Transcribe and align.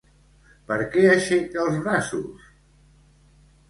Per 0.71 0.77
què 0.95 1.05
aixeca 1.11 1.63
els 1.67 1.79
braços? 1.87 2.53